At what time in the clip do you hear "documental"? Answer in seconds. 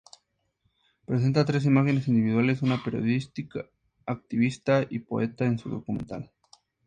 5.69-6.31